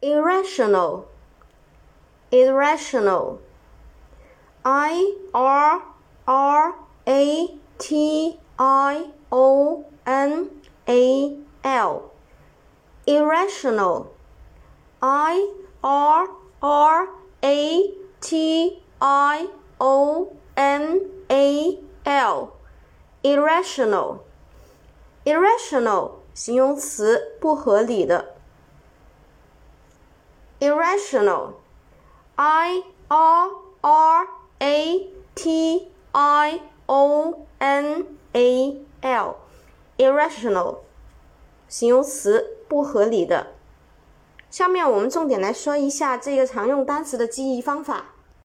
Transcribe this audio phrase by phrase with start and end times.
[0.00, 1.06] irrational,
[2.30, 3.38] irrational,
[4.62, 5.82] I R
[6.26, 6.74] R
[7.06, 10.50] A T I O N
[10.86, 12.12] A L,
[13.06, 14.06] irrational,
[15.00, 15.48] I
[15.80, 16.28] R
[16.60, 17.08] R
[17.42, 19.48] A T I
[19.78, 22.52] O N A L,
[23.22, 24.18] irrational,
[25.24, 28.34] irrational 形容词，不合理的。
[30.59, 31.53] Irrational,
[32.35, 33.49] I R
[33.81, 34.27] R
[34.59, 39.35] A T I O N A L,
[39.97, 40.77] irrational
[41.67, 43.47] 形容词，不合理的。
[44.49, 48.13] 下面我们重点来说一下这个常用单词的记忆方法。